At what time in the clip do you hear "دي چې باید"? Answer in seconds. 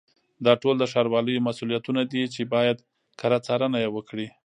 2.11-2.77